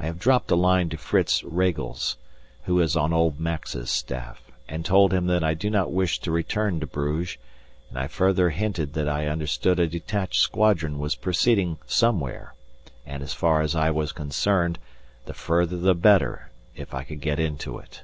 [0.00, 2.16] I have dropped a line to Fritz Regels,
[2.64, 6.32] who is on old Max's staff, and told him that I do not wish to
[6.32, 7.36] return to Bruges,
[7.88, 12.54] and I further hinted that I understood a detached squadron was proceeding somewhere,
[13.06, 14.80] and, as far as I was concerned,
[15.24, 18.02] the further the better, if I could get into it.